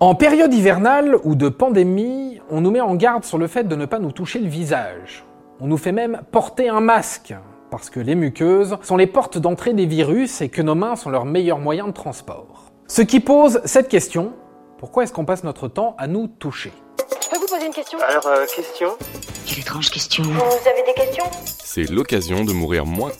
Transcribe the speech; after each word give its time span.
En 0.00 0.14
période 0.14 0.54
hivernale 0.54 1.16
ou 1.24 1.34
de 1.34 1.48
pandémie, 1.48 2.40
on 2.50 2.60
nous 2.60 2.70
met 2.70 2.80
en 2.80 2.94
garde 2.94 3.24
sur 3.24 3.36
le 3.36 3.48
fait 3.48 3.64
de 3.64 3.74
ne 3.74 3.84
pas 3.84 3.98
nous 3.98 4.12
toucher 4.12 4.38
le 4.38 4.46
visage. 4.46 5.24
On 5.58 5.66
nous 5.66 5.76
fait 5.76 5.90
même 5.90 6.20
porter 6.30 6.68
un 6.68 6.78
masque, 6.78 7.34
parce 7.68 7.90
que 7.90 7.98
les 7.98 8.14
muqueuses 8.14 8.78
sont 8.80 8.96
les 8.96 9.08
portes 9.08 9.38
d'entrée 9.38 9.72
des 9.72 9.86
virus 9.86 10.40
et 10.40 10.50
que 10.50 10.62
nos 10.62 10.76
mains 10.76 10.94
sont 10.94 11.10
leur 11.10 11.24
meilleur 11.24 11.58
moyen 11.58 11.88
de 11.88 11.92
transport. 11.92 12.70
Ce 12.86 13.02
qui 13.02 13.18
pose 13.18 13.60
cette 13.64 13.88
question, 13.88 14.34
pourquoi 14.78 15.02
est-ce 15.02 15.12
qu'on 15.12 15.24
passe 15.24 15.42
notre 15.42 15.66
temps 15.66 15.96
à 15.98 16.06
nous 16.06 16.28
toucher? 16.28 16.72
Je 17.20 17.28
peux 17.28 17.38
vous 17.38 17.48
poser 17.48 17.66
une 17.66 17.72
question? 17.72 17.98
Alors, 18.08 18.28
euh, 18.28 18.46
question? 18.46 18.90
Quelle 19.46 19.58
étrange 19.58 19.90
question. 19.90 20.22
Vous 20.22 20.68
avez 20.68 20.84
des 20.86 20.94
questions? 20.94 21.24
C'est 21.64 21.90
l'occasion 21.90 22.44
de 22.44 22.52
mourir 22.52 22.86
moins. 22.86 23.10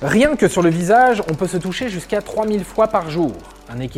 Rien 0.00 0.34
que 0.34 0.48
sur 0.48 0.62
le 0.62 0.70
visage, 0.70 1.22
on 1.30 1.34
peut 1.34 1.46
se 1.46 1.58
toucher 1.58 1.90
jusqu'à 1.90 2.22
3000 2.22 2.64
fois 2.64 2.88
par 2.88 3.10
jour. 3.10 3.32
Un 3.68 3.76
nez 3.76 3.90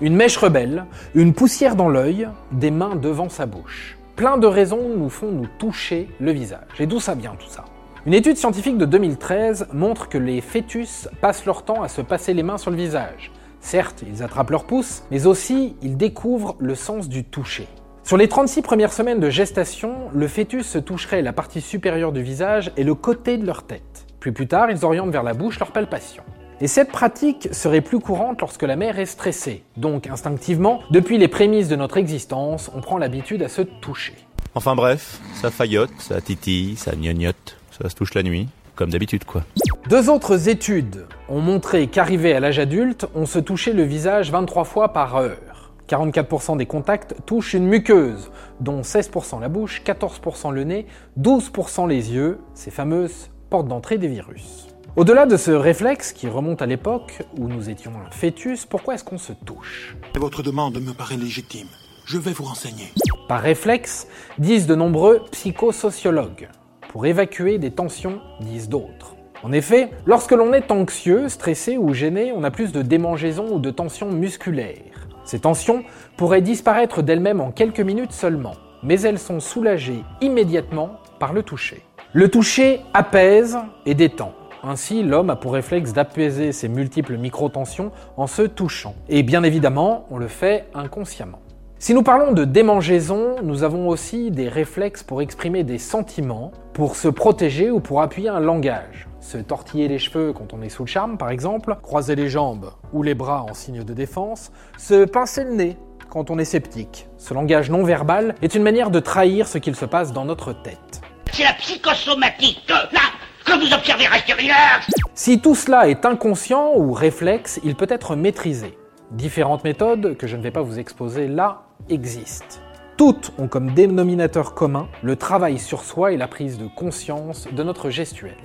une 0.00 0.14
mèche 0.14 0.36
rebelle, 0.36 0.84
une 1.14 1.32
poussière 1.32 1.76
dans 1.76 1.88
l'œil, 1.88 2.28
des 2.52 2.70
mains 2.70 2.94
devant 2.94 3.30
sa 3.30 3.46
bouche. 3.46 3.96
Plein 4.16 4.36
de 4.36 4.46
raisons 4.46 4.90
nous 4.96 5.08
font 5.08 5.30
nous 5.30 5.46
toucher 5.58 6.08
le 6.20 6.30
visage. 6.30 6.80
Et 6.80 6.86
d'où 6.86 7.00
ça 7.00 7.14
vient 7.14 7.34
tout 7.38 7.48
ça? 7.48 7.64
Une 8.04 8.14
étude 8.14 8.36
scientifique 8.36 8.76
de 8.76 8.84
2013 8.84 9.68
montre 9.72 10.08
que 10.08 10.18
les 10.18 10.40
fœtus 10.40 11.08
passent 11.20 11.46
leur 11.46 11.64
temps 11.64 11.82
à 11.82 11.88
se 11.88 12.02
passer 12.02 12.34
les 12.34 12.42
mains 12.42 12.58
sur 12.58 12.70
le 12.70 12.76
visage. 12.76 13.32
Certes, 13.60 14.04
ils 14.06 14.22
attrapent 14.22 14.50
leur 14.50 14.64
pouce, 14.64 15.02
mais 15.10 15.26
aussi 15.26 15.76
ils 15.82 15.96
découvrent 15.96 16.56
le 16.58 16.74
sens 16.74 17.08
du 17.08 17.24
toucher. 17.24 17.66
Sur 18.04 18.16
les 18.16 18.28
36 18.28 18.62
premières 18.62 18.92
semaines 18.92 19.20
de 19.20 19.30
gestation, 19.30 19.94
le 20.14 20.28
fœtus 20.28 20.66
se 20.66 20.78
toucherait 20.78 21.22
la 21.22 21.32
partie 21.32 21.60
supérieure 21.60 22.12
du 22.12 22.22
visage 22.22 22.72
et 22.76 22.84
le 22.84 22.94
côté 22.94 23.36
de 23.36 23.46
leur 23.46 23.64
tête. 23.64 24.06
Puis 24.20 24.32
plus 24.32 24.48
tard, 24.48 24.70
ils 24.70 24.84
orientent 24.84 25.10
vers 25.10 25.22
la 25.22 25.34
bouche 25.34 25.58
leur 25.58 25.72
palpation. 25.72 26.22
Et 26.60 26.66
cette 26.66 26.90
pratique 26.90 27.48
serait 27.52 27.80
plus 27.80 28.00
courante 28.00 28.40
lorsque 28.40 28.64
la 28.64 28.74
mère 28.74 28.98
est 28.98 29.06
stressée. 29.06 29.62
Donc 29.76 30.08
instinctivement, 30.08 30.80
depuis 30.90 31.16
les 31.16 31.28
prémices 31.28 31.68
de 31.68 31.76
notre 31.76 31.98
existence, 31.98 32.68
on 32.74 32.80
prend 32.80 32.98
l'habitude 32.98 33.44
à 33.44 33.48
se 33.48 33.62
toucher. 33.62 34.16
Enfin 34.56 34.74
bref, 34.74 35.20
ça 35.34 35.52
faillote, 35.52 35.92
ça 35.98 36.20
titille, 36.20 36.74
ça 36.74 36.96
gnognotte, 36.96 37.56
ça 37.80 37.88
se 37.88 37.94
touche 37.94 38.12
la 38.14 38.24
nuit, 38.24 38.48
comme 38.74 38.90
d'habitude 38.90 39.24
quoi. 39.24 39.44
Deux 39.88 40.10
autres 40.10 40.48
études 40.48 41.06
ont 41.28 41.40
montré 41.40 41.86
qu'arrivé 41.86 42.32
à 42.32 42.40
l'âge 42.40 42.58
adulte, 42.58 43.06
on 43.14 43.24
se 43.24 43.38
touchait 43.38 43.72
le 43.72 43.84
visage 43.84 44.32
23 44.32 44.64
fois 44.64 44.92
par 44.92 45.14
heure. 45.14 45.72
44% 45.88 46.56
des 46.56 46.66
contacts 46.66 47.14
touchent 47.24 47.54
une 47.54 47.66
muqueuse, 47.66 48.32
dont 48.58 48.80
16% 48.80 49.40
la 49.40 49.48
bouche, 49.48 49.80
14% 49.86 50.52
le 50.52 50.64
nez, 50.64 50.86
12% 51.20 51.88
les 51.88 52.12
yeux, 52.12 52.40
ces 52.54 52.72
fameuses 52.72 53.30
portes 53.48 53.68
d'entrée 53.68 53.96
des 53.96 54.08
virus. 54.08 54.66
Au-delà 54.98 55.26
de 55.26 55.36
ce 55.36 55.52
réflexe 55.52 56.12
qui 56.12 56.26
remonte 56.26 56.60
à 56.60 56.66
l'époque 56.66 57.22
où 57.38 57.46
nous 57.46 57.70
étions 57.70 57.92
un 58.04 58.10
fœtus, 58.10 58.66
pourquoi 58.66 58.94
est-ce 58.94 59.04
qu'on 59.04 59.16
se 59.16 59.32
touche? 59.32 59.96
Votre 60.16 60.42
demande 60.42 60.80
me 60.80 60.92
paraît 60.92 61.16
légitime. 61.16 61.68
Je 62.04 62.18
vais 62.18 62.32
vous 62.32 62.42
renseigner. 62.42 62.92
Par 63.28 63.40
réflexe, 63.40 64.08
disent 64.38 64.66
de 64.66 64.74
nombreux 64.74 65.22
psychosociologues. 65.30 66.48
Pour 66.88 67.06
évacuer 67.06 67.58
des 67.58 67.70
tensions, 67.70 68.20
disent 68.40 68.68
d'autres. 68.68 69.14
En 69.44 69.52
effet, 69.52 69.90
lorsque 70.04 70.32
l'on 70.32 70.52
est 70.52 70.72
anxieux, 70.72 71.28
stressé 71.28 71.78
ou 71.78 71.94
gêné, 71.94 72.32
on 72.34 72.42
a 72.42 72.50
plus 72.50 72.72
de 72.72 72.82
démangeaisons 72.82 73.52
ou 73.52 73.60
de 73.60 73.70
tensions 73.70 74.10
musculaires. 74.10 75.06
Ces 75.24 75.38
tensions 75.38 75.84
pourraient 76.16 76.42
disparaître 76.42 77.02
d'elles-mêmes 77.02 77.40
en 77.40 77.52
quelques 77.52 77.78
minutes 77.78 78.10
seulement, 78.10 78.56
mais 78.82 79.00
elles 79.02 79.20
sont 79.20 79.38
soulagées 79.38 80.02
immédiatement 80.20 80.98
par 81.20 81.32
le 81.32 81.44
toucher. 81.44 81.84
Le 82.14 82.28
toucher 82.28 82.80
apaise 82.94 83.58
et 83.86 83.94
détend. 83.94 84.34
Ainsi, 84.62 85.02
l'homme 85.02 85.30
a 85.30 85.36
pour 85.36 85.52
réflexe 85.52 85.92
d'apaiser 85.92 86.52
ses 86.52 86.68
multiples 86.68 87.16
micro-tensions 87.16 87.92
en 88.16 88.26
se 88.26 88.42
touchant. 88.42 88.94
Et 89.08 89.22
bien 89.22 89.42
évidemment, 89.44 90.06
on 90.10 90.18
le 90.18 90.28
fait 90.28 90.66
inconsciemment. 90.74 91.40
Si 91.78 91.94
nous 91.94 92.02
parlons 92.02 92.32
de 92.32 92.44
démangeaison, 92.44 93.36
nous 93.44 93.62
avons 93.62 93.88
aussi 93.88 94.32
des 94.32 94.48
réflexes 94.48 95.04
pour 95.04 95.22
exprimer 95.22 95.62
des 95.62 95.78
sentiments, 95.78 96.50
pour 96.72 96.96
se 96.96 97.06
protéger 97.06 97.70
ou 97.70 97.78
pour 97.78 98.02
appuyer 98.02 98.28
un 98.28 98.40
langage. 98.40 99.06
Se 99.20 99.38
tortiller 99.38 99.86
les 99.86 100.00
cheveux 100.00 100.32
quand 100.32 100.52
on 100.52 100.62
est 100.62 100.70
sous 100.70 100.82
le 100.82 100.88
charme, 100.88 101.18
par 101.18 101.30
exemple, 101.30 101.76
croiser 101.80 102.16
les 102.16 102.28
jambes 102.28 102.72
ou 102.92 103.04
les 103.04 103.14
bras 103.14 103.46
en 103.48 103.54
signe 103.54 103.84
de 103.84 103.94
défense, 103.94 104.50
se 104.76 105.04
pincer 105.04 105.44
le 105.44 105.54
nez 105.54 105.76
quand 106.10 106.30
on 106.30 106.38
est 106.38 106.44
sceptique. 106.44 107.06
Ce 107.16 107.32
langage 107.32 107.70
non 107.70 107.84
verbal 107.84 108.34
est 108.42 108.56
une 108.56 108.64
manière 108.64 108.90
de 108.90 108.98
trahir 108.98 109.46
ce 109.46 109.58
qu'il 109.58 109.76
se 109.76 109.84
passe 109.84 110.12
dans 110.12 110.24
notre 110.24 110.52
tête. 110.52 111.00
C'est 111.32 111.44
la 111.44 111.52
psychosomatique. 111.52 112.64
Là, 112.68 113.00
que 113.48 113.66
vous 113.66 113.72
observez, 113.72 114.06
restez 114.06 114.32
relax. 114.32 114.86
Si 115.14 115.40
tout 115.40 115.54
cela 115.54 115.88
est 115.88 116.04
inconscient 116.04 116.72
ou 116.76 116.92
réflexe, 116.92 117.60
il 117.64 117.74
peut 117.74 117.86
être 117.88 118.16
maîtrisé. 118.16 118.78
Différentes 119.10 119.64
méthodes, 119.64 120.16
que 120.16 120.26
je 120.26 120.36
ne 120.36 120.42
vais 120.42 120.50
pas 120.50 120.62
vous 120.62 120.78
exposer 120.78 121.28
là, 121.28 121.62
existent. 121.88 122.60
Toutes 122.96 123.32
ont 123.38 123.48
comme 123.48 123.74
dénominateur 123.74 124.54
commun 124.54 124.88
le 125.02 125.16
travail 125.16 125.58
sur 125.58 125.82
soi 125.82 126.12
et 126.12 126.16
la 126.16 126.28
prise 126.28 126.58
de 126.58 126.66
conscience 126.66 127.48
de 127.50 127.62
notre 127.62 127.90
gestuelle. 127.90 128.36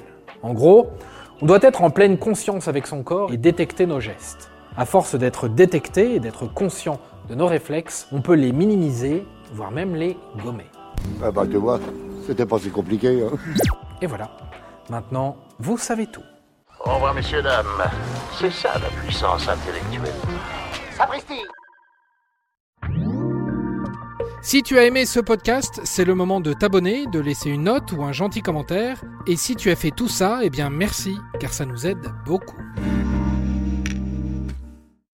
En 0.42 0.54
gros, 0.54 0.92
on 1.42 1.46
doit 1.46 1.60
être 1.62 1.82
en 1.82 1.90
pleine 1.90 2.18
conscience 2.18 2.68
avec 2.68 2.88
son 2.88 3.04
corps 3.04 3.34
et 3.34 3.38
détecter 3.38 3.86
nos 3.86 4.00
gestes. 4.00 4.52
À 4.78 4.86
force 4.86 5.16
d'être 5.16 5.48
détecté 5.48 6.16
et 6.16 6.20
d'être 6.20 6.46
conscient 6.46 7.00
de 7.30 7.36
nos 7.36 7.48
réflexes, 7.48 8.08
on 8.12 8.22
peut 8.22 8.36
les 8.36 8.52
minimiser, 8.52 9.26
voire 9.54 9.72
même 9.72 9.96
les 9.96 10.18
gommer. 10.44 10.66
Ah 11.24 11.32
bah 11.32 11.44
tu 11.50 11.58
vois, 11.58 11.80
c'était 12.26 12.46
pas 12.46 12.60
si 12.60 12.70
compliqué. 12.70 13.24
Hein. 13.24 13.36
Et 14.02 14.06
voilà, 14.06 14.32
maintenant, 14.90 15.38
vous 15.60 15.78
savez 15.78 16.08
tout. 16.08 16.24
Au 16.86 16.96
revoir, 16.96 17.14
messieurs, 17.14 17.42
dames. 17.42 17.66
C'est 18.40 18.52
ça 18.52 18.74
la 18.80 18.90
puissance 19.02 19.48
intellectuelle. 19.48 20.14
Sapristi. 20.98 21.42
Si 24.42 24.62
tu 24.62 24.78
as 24.78 24.84
aimé 24.84 25.06
ce 25.06 25.22
podcast, 25.22 25.80
c'est 25.86 26.04
le 26.04 26.16
moment 26.16 26.42
de 26.42 26.52
t'abonner, 26.52 27.06
de 27.08 27.20
laisser 27.20 27.50
une 27.50 27.64
note 27.64 27.94
ou 27.94 28.04
un 28.04 28.12
gentil 28.12 28.42
commentaire. 28.42 29.02
Et 29.26 29.38
si 29.38 29.56
tu 29.56 29.72
as 29.72 29.78
fait 29.78 29.92
tout 29.92 30.10
ça, 30.10 30.40
eh 30.44 30.50
bien 30.50 30.70
merci, 30.70 31.18
car 31.40 31.54
ça 31.54 31.66
nous 31.66 31.88
aide 31.88 32.12
beaucoup. 32.26 32.58